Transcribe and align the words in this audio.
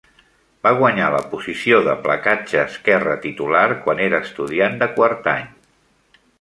Va 0.67 0.69
guanyar 0.77 1.09
la 1.15 1.19
posició 1.33 1.81
de 1.89 1.95
placatge 2.07 2.59
esquerre 2.63 3.19
titular 3.29 3.63
quan 3.85 4.05
era 4.09 4.25
estudiant 4.29 4.81
de 4.85 4.93
quart 4.99 5.33
any. 5.39 5.49